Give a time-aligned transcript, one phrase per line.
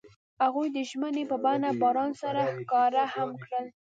[0.43, 3.61] هغوی د ژمنې په بڼه باران سره ښکاره هم کړه.